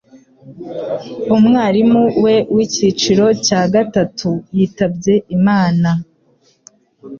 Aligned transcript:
umwarimu 1.35 2.01
we 2.23 2.35
wicyiciro 2.55 3.25
cya 3.45 3.61
gatatu 3.73 4.29
yitabye 4.55 5.13
Imana 5.37 5.89